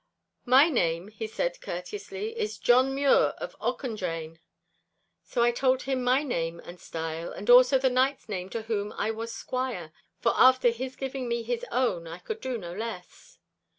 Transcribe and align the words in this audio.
'My 0.45 0.67
name,' 0.67 1.09
he 1.09 1.27
said 1.27 1.61
courteously, 1.61 2.35
'is 2.35 2.57
John 2.57 2.95
Mure 2.95 3.35
of 3.37 3.55
Auchendrayne.' 3.61 4.39
So 5.23 5.43
I 5.43 5.51
told 5.51 5.83
him 5.83 6.03
my 6.03 6.23
name 6.23 6.59
and 6.61 6.79
style, 6.79 7.31
and 7.31 7.47
also 7.51 7.77
the 7.77 7.87
knight's 7.91 8.27
name 8.27 8.49
to 8.49 8.63
whom 8.63 8.93
I 8.93 9.11
was 9.11 9.31
squire, 9.31 9.91
for 10.19 10.33
after 10.35 10.69
his 10.71 10.95
giving 10.95 11.27
me 11.29 11.43
his 11.43 11.63
own 11.71 12.07
I 12.07 12.17
could 12.17 12.37
not 12.43 12.51
do 12.51 12.57
less. 12.57 13.37